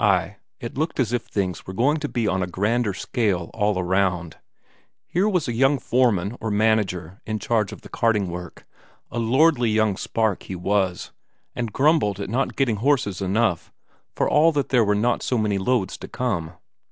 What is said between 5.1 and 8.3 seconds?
was a young foreman or manager in charge of the carting